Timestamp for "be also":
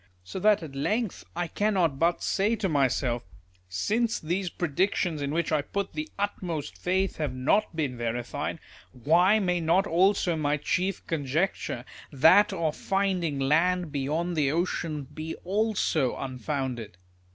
15.03-16.17